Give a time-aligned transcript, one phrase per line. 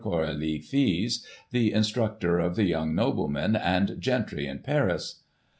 [0.03, 1.21] Coralli, filsy
[1.51, 5.21] the instructor of the yoimg noble men and gentry in Paris.